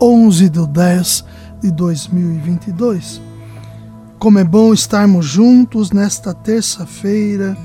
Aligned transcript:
11 0.00 0.48
de 0.48 0.66
10 0.66 1.24
de 1.62 1.70
2022. 1.70 3.20
Como 4.18 4.38
é 4.38 4.44
bom 4.44 4.72
estarmos 4.72 5.26
juntos 5.26 5.90
nesta 5.90 6.34
terça-feira, 6.34 7.56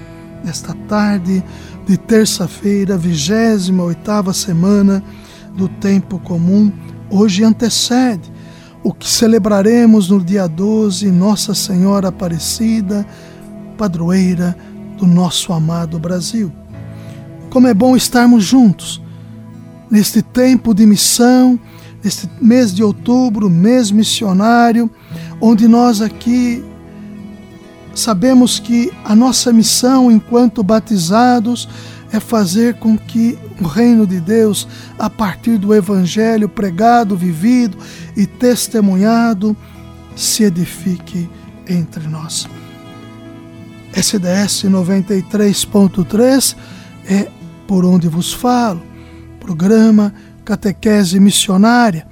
nesta 0.43 0.73
tarde 0.87 1.43
de 1.85 1.97
terça-feira, 1.97 2.97
28 2.97 4.33
semana 4.33 5.03
do 5.55 5.67
tempo 5.67 6.19
comum. 6.19 6.71
Hoje 7.09 7.43
antecede 7.43 8.31
o 8.83 8.93
que 8.93 9.07
celebraremos 9.07 10.09
no 10.09 10.23
dia 10.23 10.47
12, 10.47 11.11
Nossa 11.11 11.53
Senhora 11.53 12.07
Aparecida, 12.07 13.05
padroeira 13.77 14.55
do 14.97 15.05
nosso 15.05 15.53
amado 15.53 15.99
Brasil. 15.99 16.51
Como 17.49 17.67
é 17.67 17.73
bom 17.73 17.95
estarmos 17.95 18.43
juntos 18.43 19.01
neste 19.89 20.21
tempo 20.21 20.73
de 20.73 20.85
missão, 20.85 21.59
neste 22.03 22.29
mês 22.41 22.73
de 22.73 22.83
outubro, 22.83 23.49
mês 23.49 23.91
missionário, 23.91 24.89
onde 25.39 25.67
nós 25.67 26.01
aqui 26.01 26.63
sabemos 27.93 28.59
que 28.59 28.91
a 29.03 29.15
nossa 29.15 29.51
missão 29.53 30.11
enquanto 30.11 30.63
batizados 30.63 31.67
é 32.11 32.19
fazer 32.19 32.75
com 32.75 32.97
que 32.97 33.37
o 33.59 33.65
reino 33.65 34.05
de 34.05 34.19
Deus, 34.19 34.67
a 34.99 35.09
partir 35.09 35.57
do 35.57 35.73
evangelho 35.73 36.49
pregado, 36.49 37.15
vivido 37.15 37.77
e 38.17 38.25
testemunhado, 38.25 39.55
se 40.15 40.43
edifique 40.43 41.29
entre 41.67 42.07
nós. 42.07 42.47
SDS 43.93 44.63
93.3 44.65 46.55
é 47.05 47.29
por 47.67 47.85
onde 47.85 48.07
vos 48.07 48.33
falo, 48.33 48.81
programa 49.39 50.13
Catequese 50.51 51.17
Missionária. 51.17 52.05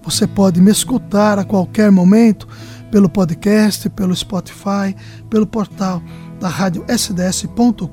Você 0.00 0.24
pode 0.24 0.60
me 0.60 0.70
escutar 0.70 1.36
a 1.36 1.44
qualquer 1.44 1.90
momento 1.90 2.46
pelo 2.92 3.08
podcast, 3.08 3.90
pelo 3.90 4.14
Spotify, 4.14 4.94
pelo 5.28 5.48
portal 5.48 6.00
da 6.38 6.46
rádio 6.46 6.84
sds.com.br. 6.88 7.86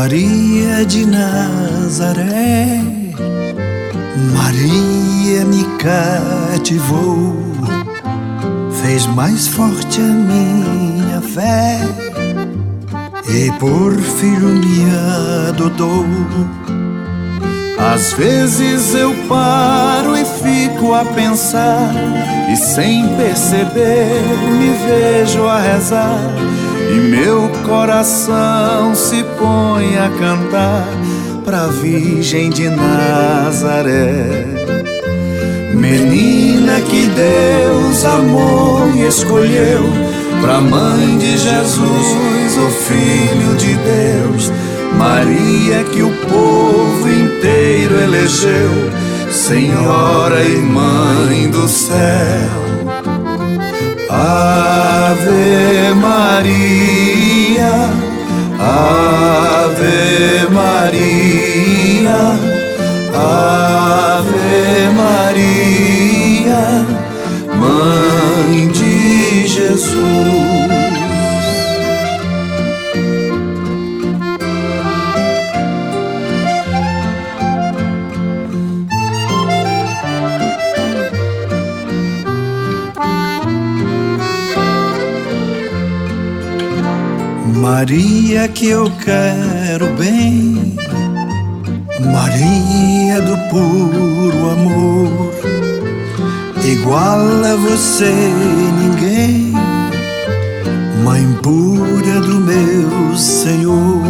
Maria 0.00 0.86
de 0.86 1.04
Nazaré, 1.04 2.80
Maria 4.32 5.44
me 5.44 5.62
cativou, 5.76 7.36
fez 8.82 9.04
mais 9.08 9.46
forte 9.46 10.00
a 10.00 10.04
minha 10.04 11.20
fé 11.20 11.80
e 13.28 13.52
por 13.58 13.94
filho 14.00 14.48
me 14.48 14.86
adotou. 15.50 16.06
Às 17.78 18.14
vezes 18.14 18.94
eu 18.94 19.14
paro 19.28 20.16
e 20.16 20.24
fico 20.24 20.94
a 20.94 21.04
pensar, 21.04 21.92
e 22.50 22.56
sem 22.56 23.06
perceber 23.18 24.22
me 24.58 24.70
vejo 24.82 25.46
a 25.46 25.60
rezar 25.60 26.18
e 26.90 27.00
meu 27.00 27.48
coração 27.66 28.94
se 28.94 29.22
põe 29.38 29.96
a 29.96 30.10
cantar 30.18 30.86
pra 31.44 31.66
Virgem 31.68 32.50
de 32.50 32.68
Nazaré. 32.68 34.46
Menina 35.72 36.80
que 36.80 37.06
Deus 37.06 38.04
amou 38.04 38.90
e 38.94 39.06
escolheu 39.06 39.82
pra 40.40 40.60
mãe 40.60 41.16
de 41.18 41.38
Jesus, 41.38 42.58
o 42.58 42.70
Filho 42.70 43.56
de 43.56 43.74
Deus. 43.76 44.52
Maria 44.98 45.84
que 45.84 46.02
o 46.02 46.10
povo 46.10 47.08
inteiro 47.08 48.00
elegeu, 48.00 48.90
Senhora 49.30 50.42
e 50.42 50.56
Mãe 50.56 51.48
do 51.50 51.68
céu. 51.68 52.60
Ave 54.10 55.94
Maria, 55.94 56.69
Maria 87.72 88.48
que 88.48 88.66
eu 88.66 88.90
quero 89.04 89.86
bem, 89.94 90.74
Maria 92.00 93.22
do 93.22 93.36
puro 93.48 94.50
amor, 94.50 95.32
igual 96.64 97.20
a 97.44 97.54
você 97.54 98.12
ninguém, 98.76 99.52
Mãe 101.04 101.24
pura 101.40 102.20
do 102.20 102.40
meu 102.40 103.16
Senhor. 103.16 104.02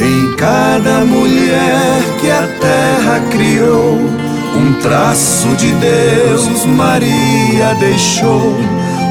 Em 0.00 0.36
cada 0.36 1.04
mulher 1.04 2.00
que 2.18 2.30
a 2.30 2.48
terra 2.58 3.20
criou, 3.30 3.98
um 4.56 4.72
traço 4.80 5.48
de 5.56 5.70
Deus 5.72 6.64
Maria 6.64 7.74
deixou 7.78 8.56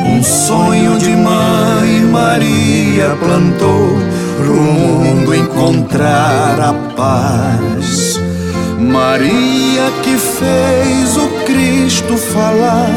um 0.05 0.23
sonho 0.23 0.97
de 0.97 1.15
mãe 1.15 2.01
Maria 2.11 3.15
plantou 3.19 3.97
pro 4.37 4.53
mundo 4.53 5.33
encontrar 5.35 6.59
a 6.59 6.73
paz. 6.95 8.19
Maria 8.79 9.91
que 10.03 10.17
fez 10.17 11.17
o 11.17 11.27
Cristo 11.45 12.17
falar, 12.17 12.89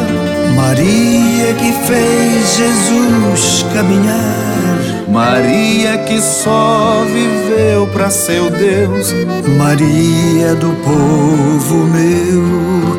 Maria 0.55 1.55
que 1.55 1.73
fez 1.87 2.57
Jesus 2.57 3.65
caminhar, 3.73 5.09
Maria 5.09 5.99
que 5.99 6.21
só 6.21 7.05
viveu 7.07 7.87
para 7.89 8.11
seu 8.11 8.51
Deus, 8.51 9.15
Maria 9.57 10.55
do 10.57 10.73
povo 10.85 11.87
meu. 11.87 12.99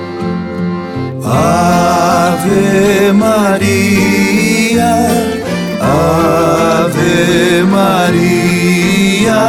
Ave 3.09 3.17
Maria, 3.17 4.93
Ave 5.81 7.63
Maria, 7.63 9.41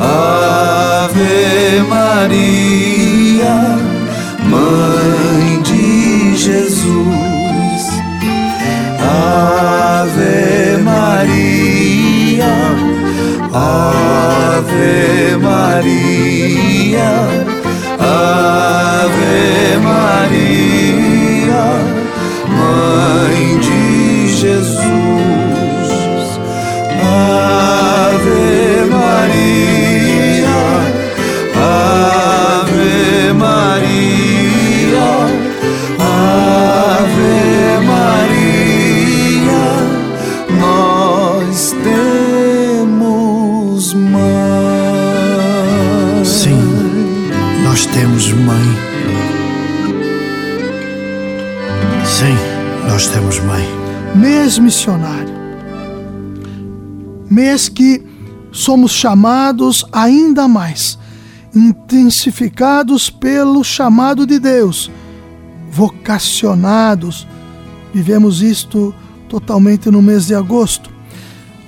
Ave 0.00 1.82
Maria, 1.90 3.54
Mãe 4.48 5.60
de 5.62 6.34
Jesus. 6.34 7.84
Ave 8.98 10.78
Maria, 10.82 12.54
Ave 13.52 15.36
Maria, 15.36 17.10
Ave 17.98 18.89
Sim, 52.20 52.36
nós 52.86 53.06
temos 53.06 53.38
mãe. 53.38 53.64
Mês 54.14 54.58
missionário. 54.58 55.32
Mês 57.30 57.66
que 57.66 58.04
somos 58.52 58.92
chamados 58.92 59.86
ainda 59.90 60.46
mais, 60.46 60.98
intensificados 61.54 63.08
pelo 63.08 63.64
chamado 63.64 64.26
de 64.26 64.38
Deus, 64.38 64.90
vocacionados. 65.70 67.26
Vivemos 67.94 68.42
isto 68.42 68.94
totalmente 69.26 69.90
no 69.90 70.02
mês 70.02 70.26
de 70.26 70.34
agosto. 70.34 70.90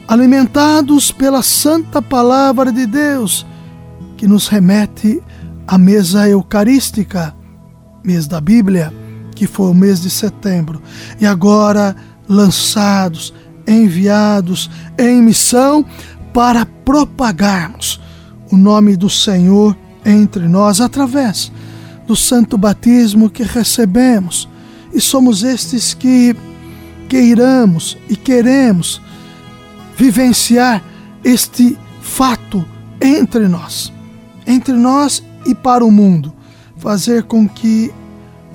Alimentados 0.06 1.10
pela 1.10 1.42
santa 1.42 2.02
palavra 2.02 2.70
de 2.70 2.84
Deus, 2.84 3.46
que 4.18 4.28
nos 4.28 4.48
remete 4.48 5.22
à 5.66 5.78
mesa 5.78 6.28
eucarística, 6.28 7.34
mês 8.04 8.26
da 8.26 8.38
Bíblia, 8.38 8.92
que 9.34 9.46
foi 9.46 9.70
o 9.70 9.74
mês 9.74 10.00
de 10.00 10.10
setembro, 10.10 10.82
e 11.20 11.26
agora 11.26 11.96
lançados, 12.28 13.34
enviados 13.66 14.70
em 14.98 15.22
missão 15.22 15.84
para 16.32 16.66
propagarmos 16.66 18.00
o 18.50 18.56
nome 18.56 18.96
do 18.96 19.08
Senhor 19.08 19.76
entre 20.04 20.46
nós 20.48 20.80
através 20.80 21.52
do 22.06 22.16
santo 22.16 22.58
batismo 22.58 23.30
que 23.30 23.42
recebemos. 23.42 24.48
E 24.92 25.00
somos 25.00 25.42
estes 25.42 25.94
que 25.94 26.36
queiramos 27.08 27.96
e 28.08 28.16
queremos 28.16 29.00
vivenciar 29.96 30.82
este 31.24 31.78
fato 32.00 32.64
entre 33.00 33.48
nós, 33.48 33.92
entre 34.46 34.74
nós 34.74 35.22
e 35.46 35.54
para 35.54 35.84
o 35.84 35.90
mundo, 35.90 36.32
fazer 36.76 37.22
com 37.24 37.48
que 37.48 37.92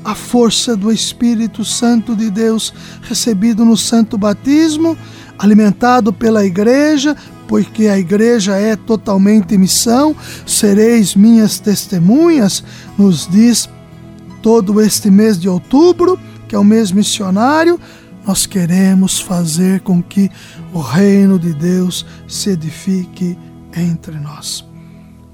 a 0.07 0.15
força 0.15 0.73
do 0.73 0.89
Espírito 0.89 1.65
Santo 1.65 2.15
de 2.15 2.31
Deus 2.31 2.73
recebido 3.01 3.65
no 3.65 3.75
santo 3.75 4.17
batismo, 4.17 4.97
alimentado 5.37 6.13
pela 6.13 6.45
igreja, 6.45 7.13
porque 7.45 7.89
a 7.89 7.99
igreja 7.99 8.55
é 8.55 8.77
totalmente 8.77 9.57
missão, 9.57 10.15
sereis 10.45 11.13
minhas 11.13 11.59
testemunhas, 11.59 12.63
nos 12.97 13.27
diz 13.27 13.69
todo 14.41 14.79
este 14.79 15.11
mês 15.11 15.37
de 15.37 15.49
outubro, 15.49 16.17
que 16.47 16.55
é 16.55 16.57
o 16.57 16.63
mês 16.63 16.89
missionário, 16.93 17.77
nós 18.25 18.45
queremos 18.45 19.19
fazer 19.19 19.81
com 19.81 20.01
que 20.01 20.31
o 20.73 20.79
reino 20.79 21.37
de 21.37 21.53
Deus 21.53 22.05
se 22.29 22.51
edifique 22.51 23.37
entre 23.75 24.17
nós. 24.21 24.65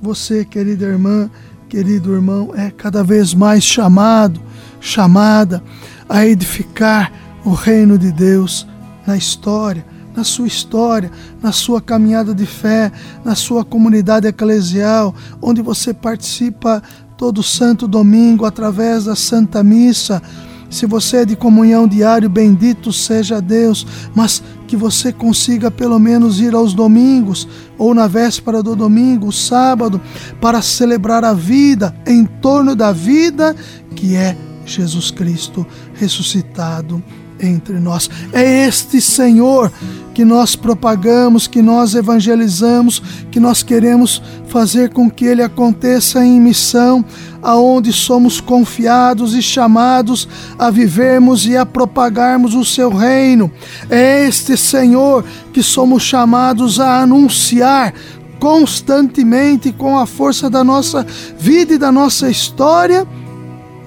Você, 0.02 0.44
querida 0.44 0.86
irmã, 0.86 1.30
querido 1.70 2.12
irmão, 2.12 2.54
é 2.56 2.72
cada 2.72 3.04
vez 3.04 3.36
mais 3.36 3.64
chamado, 3.64 4.42
chamada 4.84 5.64
a 6.10 6.28
edificar 6.28 7.12
o 7.46 7.52
reino 7.54 7.98
de 7.98 8.12
Deus 8.12 8.68
na 9.08 9.16
história, 9.16 9.86
na 10.14 10.26
sua 10.26 10.46
história, 10.46 11.10
na 11.42 11.54
sua 11.54 11.82
caminhada 11.82 12.36
de 12.36 12.46
fé, 12.46 12.92
na 13.24 13.34
sua 13.34 13.64
comunidade 13.64 14.28
eclesial, 14.28 15.16
onde 15.42 15.62
você 15.62 15.94
participa 15.94 16.84
todo 17.18 17.42
santo 17.42 17.88
domingo 17.88 18.46
através 18.46 19.06
da 19.06 19.16
Santa 19.16 19.64
Missa. 19.64 20.22
Se 20.70 20.86
você 20.86 21.18
é 21.18 21.26
de 21.26 21.36
comunhão 21.36 21.88
diário, 21.88 22.30
bendito 22.30 22.92
seja 22.92 23.42
Deus, 23.42 23.88
mas 24.14 24.44
que 24.68 24.76
você 24.76 25.14
consiga 25.14 25.72
pelo 25.72 25.98
menos 25.98 26.42
ir 26.42 26.54
aos 26.54 26.74
domingos 26.74 27.48
ou 27.78 27.94
na 27.94 28.08
véspera 28.08 28.62
do 28.62 28.76
domingo, 28.76 29.32
sábado, 29.32 30.02
para 30.42 30.62
celebrar 30.62 31.24
a 31.24 31.34
vida 31.34 31.96
em 32.06 32.26
torno 32.26 32.76
da 32.76 32.92
vida 32.92 33.56
que 33.96 34.16
é 34.16 34.36
Jesus 34.66 35.12
Cristo 35.12 35.66
ressuscitado 35.96 37.04
entre 37.40 37.80
nós. 37.80 38.10
É 38.32 38.68
este 38.68 39.02
Senhor 39.02 39.72
que 40.14 40.24
nós 40.24 40.56
propagamos, 40.56 41.48
que 41.48 41.62
nós 41.62 41.96
evangelizamos, 41.96 43.02
que 43.32 43.40
nós 43.40 43.64
queremos 43.64 44.22
fazer 44.48 44.92
com 44.92 45.10
que 45.10 45.26
ele 45.26 45.42
aconteça 45.42 46.24
em 46.24 46.40
missão, 46.40 47.04
aonde 47.42 47.92
somos 47.92 48.40
confiados 48.40 49.34
e 49.34 49.42
chamados 49.42 50.28
a 50.58 50.70
vivermos 50.70 51.46
e 51.46 51.58
a 51.58 51.66
propagarmos 51.66 52.54
o 52.54 52.64
seu 52.64 52.90
reino. 52.90 53.52
É 53.90 54.28
este 54.28 54.56
Senhor 54.56 55.26
que 55.52 55.64
somos 55.64 56.04
chamados 56.04 56.80
a 56.80 57.02
anunciar 57.02 57.94
constantemente 58.40 59.72
com 59.72 59.98
a 59.98 60.06
força 60.06 60.50
da 60.50 60.64
nossa 60.64 61.06
vida 61.40 61.74
e 61.74 61.78
da 61.78 61.92
nossa 61.92 62.30
história 62.30 63.08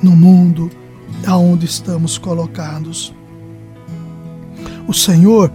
no 0.03 0.15
mundo 0.15 0.71
aonde 1.27 1.67
estamos 1.67 2.19
colocados. 2.19 3.15
O 4.87 4.93
Senhor 4.93 5.53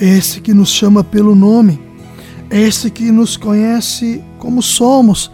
é 0.00 0.06
esse 0.06 0.40
que 0.40 0.54
nos 0.54 0.70
chama 0.70 1.02
pelo 1.02 1.34
nome, 1.34 1.80
é 2.50 2.60
esse 2.60 2.90
que 2.90 3.10
nos 3.10 3.36
conhece 3.36 4.22
como 4.38 4.62
somos, 4.62 5.30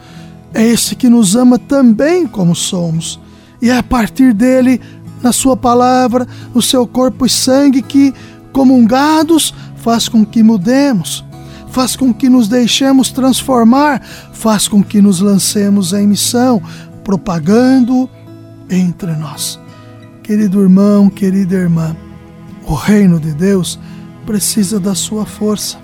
é 0.53 0.65
esse 0.65 0.97
que 0.97 1.09
nos 1.09 1.37
ama 1.37 1.59
também 1.59 2.27
como 2.27 2.55
somos. 2.55 3.21
E 3.61 3.71
é 3.71 3.77
a 3.77 3.83
partir 3.83 4.33
dele, 4.33 4.81
na 5.23 5.33
Sua 5.33 5.57
palavra, 5.57 6.27
o 6.55 6.62
seu 6.62 6.87
corpo 6.87 7.27
e 7.27 7.31
sangue, 7.31 7.83
que, 7.83 8.15
comungados, 8.53 9.55
faz 9.77 10.09
com 10.09 10.25
que 10.25 10.43
mudemos, 10.43 11.25
faz 11.71 11.97
com 11.97 12.12
que 12.12 12.29
nos 12.29 12.49
deixemos 12.49 13.11
transformar, 13.11 14.00
faz 14.33 14.69
com 14.69 14.83
que 14.83 15.03
nos 15.03 15.21
lancemos 15.21 15.93
em 15.93 16.07
missão, 16.07 16.62
propagando 17.03 18.09
entre 18.75 19.12
nós. 19.12 19.59
Querido 20.23 20.61
irmão, 20.61 21.09
querida 21.09 21.55
irmã, 21.55 21.97
o 22.67 22.75
reino 22.75 23.21
de 23.21 23.32
Deus 23.32 23.79
precisa 24.25 24.81
da 24.81 24.94
sua 24.94 25.26
força. 25.26 25.79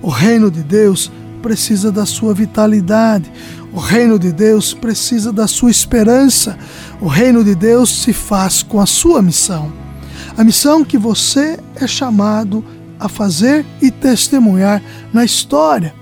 O 0.00 0.08
reino 0.08 0.50
de 0.50 0.62
Deus 0.62 1.10
precisa 1.42 1.92
da 1.92 2.06
sua 2.06 2.32
vitalidade. 2.32 3.30
O 3.72 3.78
reino 3.78 4.18
de 4.18 4.32
Deus 4.32 4.72
precisa 4.72 5.32
da 5.32 5.46
sua 5.46 5.70
esperança. 5.70 6.58
O 7.00 7.06
reino 7.06 7.44
de 7.44 7.54
Deus 7.54 8.02
se 8.02 8.12
faz 8.12 8.62
com 8.62 8.80
a 8.80 8.86
sua 8.86 9.20
missão. 9.20 9.72
A 10.36 10.42
missão 10.42 10.84
que 10.84 10.96
você 10.96 11.58
é 11.76 11.86
chamado 11.86 12.64
a 12.98 13.08
fazer 13.08 13.66
e 13.80 13.90
testemunhar 13.90 14.82
na 15.12 15.24
história. 15.24 15.94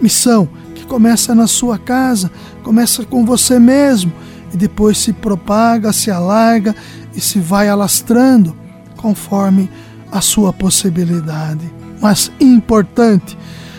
Missão 0.00 0.48
que 0.74 0.84
começa 0.84 1.34
na 1.34 1.46
sua 1.46 1.78
casa, 1.78 2.30
começa 2.62 3.04
com 3.04 3.24
você 3.24 3.58
mesmo 3.58 4.12
e 4.56 4.58
depois 4.58 4.96
se 4.96 5.12
propaga, 5.12 5.92
se 5.92 6.10
alarga 6.10 6.74
e 7.14 7.20
se 7.20 7.38
vai 7.38 7.68
alastrando 7.68 8.56
conforme 8.96 9.70
a 10.10 10.22
sua 10.22 10.50
possibilidade. 10.50 11.70
Mas 12.00 12.32
importante 12.40 13.36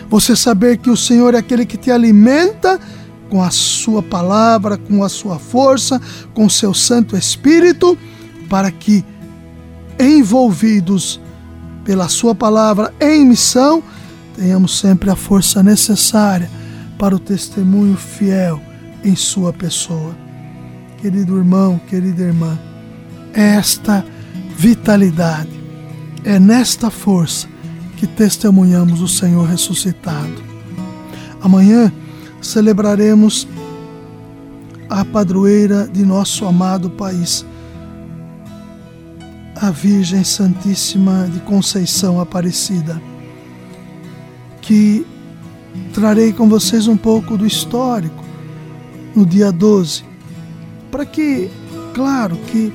você 0.08 0.36
saber 0.36 0.78
que 0.78 0.88
o 0.88 0.96
Senhor 0.96 1.34
é 1.34 1.38
aquele 1.38 1.66
que 1.66 1.76
te 1.76 1.90
alimenta 1.90 2.78
com 3.28 3.42
a 3.42 3.50
sua 3.50 4.04
palavra, 4.04 4.78
com 4.78 5.02
a 5.02 5.08
sua 5.08 5.36
força, 5.36 6.00
com 6.32 6.46
o 6.46 6.50
seu 6.50 6.72
Santo 6.72 7.16
Espírito, 7.16 7.98
para 8.48 8.70
que 8.70 9.04
envolvidos 9.98 11.20
pela 11.84 12.08
sua 12.08 12.36
palavra 12.36 12.94
em 13.00 13.26
missão, 13.26 13.82
tenhamos 14.36 14.78
sempre 14.78 15.10
a 15.10 15.16
força 15.16 15.60
necessária 15.60 16.48
para 16.96 17.16
o 17.16 17.18
testemunho 17.18 17.96
fiel 17.96 18.60
em 19.02 19.16
sua 19.16 19.52
pessoa. 19.52 20.27
Querido 21.00 21.36
irmão, 21.38 21.80
querida 21.86 22.24
irmã, 22.24 22.58
esta 23.32 24.04
vitalidade. 24.56 25.50
É 26.24 26.40
nesta 26.40 26.90
força 26.90 27.46
que 27.96 28.06
testemunhamos 28.06 29.00
o 29.00 29.06
Senhor 29.06 29.46
ressuscitado. 29.46 30.42
Amanhã 31.40 31.92
celebraremos 32.42 33.46
a 34.90 35.04
padroeira 35.04 35.86
de 35.86 36.04
nosso 36.04 36.44
amado 36.44 36.90
país, 36.90 37.46
a 39.54 39.70
Virgem 39.70 40.24
Santíssima 40.24 41.28
de 41.32 41.38
Conceição 41.40 42.20
Aparecida, 42.20 43.00
que 44.60 45.06
trarei 45.92 46.32
com 46.32 46.48
vocês 46.48 46.88
um 46.88 46.96
pouco 46.96 47.36
do 47.36 47.46
histórico 47.46 48.24
no 49.14 49.24
dia 49.24 49.52
12, 49.52 50.04
para 50.90 51.04
que, 51.06 51.50
claro, 51.94 52.36
que 52.48 52.72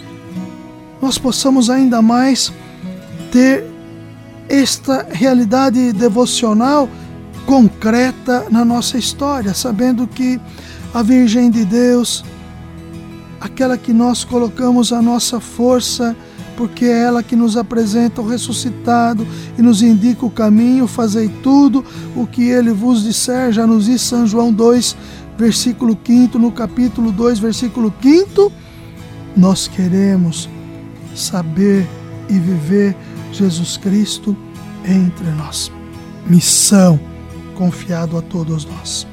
nós 1.01 1.17
possamos 1.17 1.69
ainda 1.69 2.01
mais 2.01 2.51
ter 3.31 3.65
esta 4.47 5.07
realidade 5.11 5.91
devocional 5.93 6.87
concreta 7.45 8.45
na 8.49 8.63
nossa 8.63 8.97
história, 8.97 9.53
sabendo 9.53 10.07
que 10.07 10.39
a 10.93 11.01
Virgem 11.01 11.49
de 11.49 11.65
Deus, 11.65 12.23
aquela 13.41 13.77
que 13.77 13.91
nós 13.91 14.23
colocamos 14.23 14.93
a 14.93 15.01
nossa 15.01 15.39
força 15.39 16.15
porque 16.55 16.85
é 16.85 17.03
ela 17.03 17.23
que 17.23 17.35
nos 17.35 17.57
apresenta 17.57 18.21
o 18.21 18.27
ressuscitado 18.27 19.25
e 19.57 19.61
nos 19.61 19.81
indica 19.81 20.25
o 20.25 20.31
caminho, 20.31 20.87
fazei 20.87 21.29
tudo 21.41 21.83
o 22.15 22.25
que 22.25 22.43
ele 22.43 22.71
vos 22.71 23.03
disser, 23.03 23.51
já 23.51 23.67
nos 23.67 23.85
diz 23.85 24.01
São 24.01 24.25
João 24.25 24.51
2, 24.51 24.95
versículo 25.37 25.97
5, 26.03 26.37
no 26.37 26.51
capítulo 26.51 27.11
2, 27.11 27.39
versículo 27.39 27.93
5, 28.01 28.51
nós 29.35 29.67
queremos 29.67 30.49
saber 31.15 31.87
e 32.29 32.39
viver 32.39 32.95
Jesus 33.31 33.77
Cristo 33.77 34.35
entre 34.85 35.29
nós. 35.31 35.71
Missão 36.27 36.99
confiado 37.55 38.17
a 38.17 38.21
todos 38.21 38.65
nós. 38.65 39.07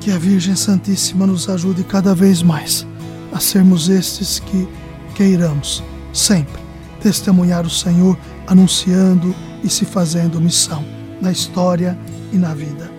Que 0.00 0.10
a 0.10 0.18
Virgem 0.18 0.56
Santíssima 0.56 1.26
nos 1.26 1.48
ajude 1.48 1.84
cada 1.84 2.14
vez 2.14 2.42
mais 2.42 2.86
a 3.32 3.40
sermos 3.40 3.88
estes 3.88 4.40
que 4.40 4.68
queiramos 5.14 5.82
sempre 6.12 6.62
testemunhar 7.02 7.66
o 7.66 7.70
Senhor, 7.70 8.16
anunciando 8.46 9.34
e 9.62 9.68
se 9.68 9.84
fazendo 9.84 10.40
missão 10.40 10.84
na 11.20 11.32
história 11.32 11.98
e 12.32 12.36
na 12.36 12.54
vida. 12.54 12.90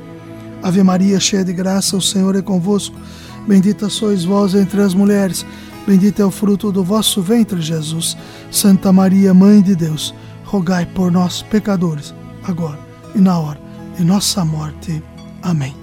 Ave 0.61 0.83
Maria, 0.83 1.19
cheia 1.19 1.43
de 1.43 1.53
graça, 1.53 1.97
o 1.97 2.01
Senhor 2.01 2.35
é 2.35 2.41
convosco. 2.41 2.95
Bendita 3.47 3.89
sois 3.89 4.23
vós 4.23 4.53
entre 4.55 4.81
as 4.81 4.93
mulheres, 4.93 5.45
bendito 5.85 6.21
é 6.21 6.25
o 6.25 6.31
fruto 6.31 6.71
do 6.71 6.83
vosso 6.83 7.21
ventre, 7.21 7.61
Jesus. 7.61 8.15
Santa 8.51 8.91
Maria, 8.93 9.33
Mãe 9.33 9.61
de 9.61 9.75
Deus, 9.75 10.13
rogai 10.45 10.85
por 10.85 11.11
nós, 11.11 11.41
pecadores, 11.41 12.13
agora 12.43 12.79
e 13.15 13.19
na 13.19 13.37
hora 13.37 13.59
de 13.97 14.03
nossa 14.03 14.45
morte. 14.45 15.03
Amém. 15.41 15.75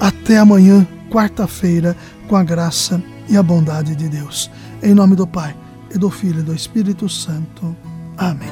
Até 0.00 0.38
amanhã, 0.38 0.86
quarta-feira, 1.10 1.96
com 2.26 2.36
a 2.36 2.42
graça 2.42 3.02
e 3.28 3.36
a 3.36 3.42
bondade 3.42 3.94
de 3.94 4.08
Deus. 4.08 4.50
Em 4.82 4.94
nome 4.94 5.14
do 5.14 5.26
Pai, 5.26 5.54
e 5.94 5.98
do 5.98 6.10
Filho 6.10 6.40
e 6.40 6.42
do 6.42 6.54
Espírito 6.54 7.08
Santo. 7.08 7.74
Amém. 8.16 8.48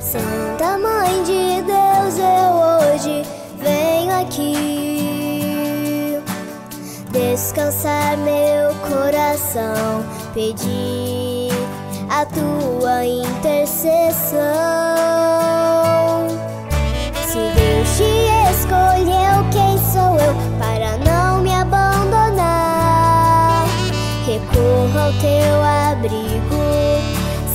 Santa 0.00 0.78
Mãe 0.78 1.22
de 1.22 1.62
Deus, 1.62 2.18
eu 2.18 2.94
hoje 2.94 3.22
venho 3.58 4.20
aqui 4.20 4.62
descansar 7.12 8.16
meu 8.18 8.74
coração, 8.88 10.04
pedir 10.34 11.21
a 12.12 12.26
tua 12.26 13.06
intercessão. 13.06 14.42
Se 17.26 17.38
Deus 17.54 17.88
te 17.96 18.28
escolheu, 18.52 19.42
quem 19.50 19.78
sou 19.90 20.18
eu 20.20 20.34
para 20.58 20.98
não 20.98 21.40
me 21.40 21.54
abandonar? 21.54 22.44
Recorro 24.26 24.98
ao 24.98 25.12
teu 25.14 25.62
abrigo, 25.90 26.62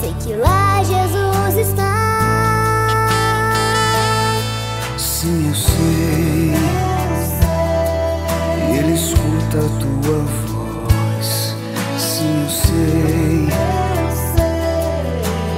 sei 0.01 0.13
que 0.23 0.33
lá 0.33 0.81
Jesus 0.83 1.55
está. 1.67 1.93
Sim, 4.97 5.49
eu 5.49 5.55
sei. 5.55 6.26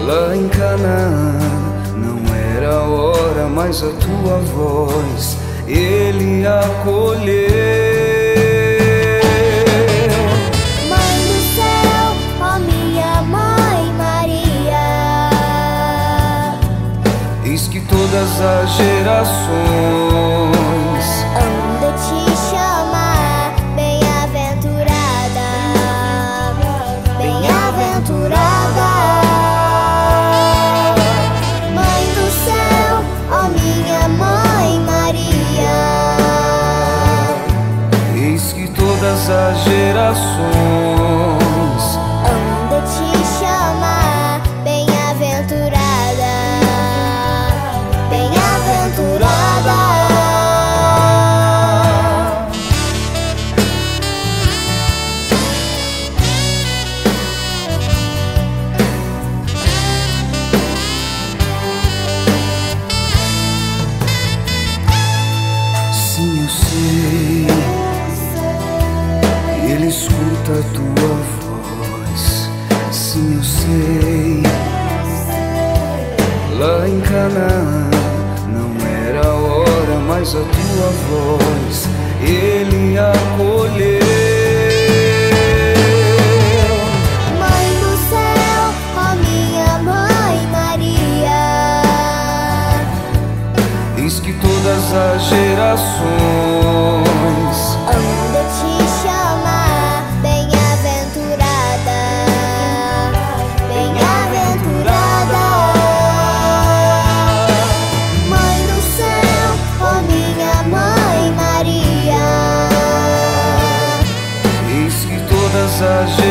Lá 0.09 0.35
em 0.35 0.49
Canaã 0.49 1.37
não 1.95 2.17
era 2.33 2.77
a 2.77 2.81
hora, 2.81 3.47
mas 3.47 3.83
a 3.83 3.91
tua 3.91 4.39
voz 4.55 5.37
ele 5.67 6.47
acolheu. 6.47 7.29
Mãe 10.89 11.15
do 11.27 11.39
céu, 11.53 12.15
ó 12.41 12.57
minha 12.57 13.21
mãe 13.21 13.93
Maria, 13.99 15.29
Eis 17.45 17.67
que 17.67 17.79
todas 17.79 18.41
as 18.41 18.71
gerações 18.77 19.29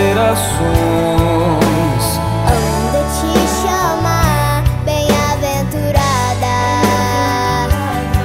gerações 0.09 2.05
Anda 2.49 3.03
te 3.15 3.33
chamar, 3.61 4.63
bem-aventurada, 4.85 6.57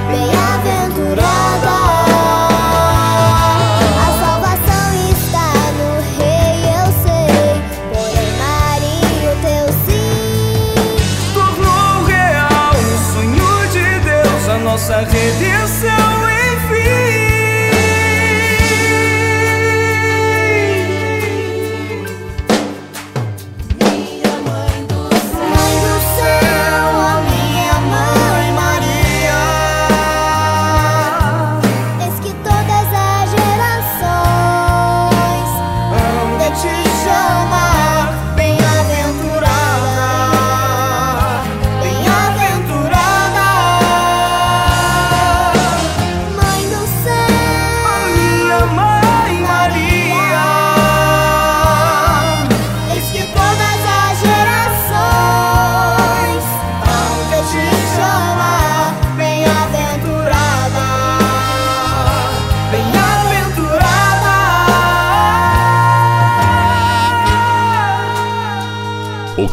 bem-aventurada. 0.08 1.76
A 4.00 4.08
salvação 4.22 4.88
está 5.12 5.50
no 5.78 5.90
Rei, 6.16 6.56
eu 6.72 6.86
sei. 7.04 7.44
Porém, 7.92 8.30
Maria, 8.40 9.28
o 9.30 9.34
teu 9.44 9.66
sim. 9.84 10.24
tornou 11.34 11.92
real 12.06 12.72
o 12.72 12.96
sonho 13.12 13.54
de 13.70 13.86
Deus, 14.00 14.42
a 14.48 14.50
nossa 14.58 14.96
redenção, 15.00 15.63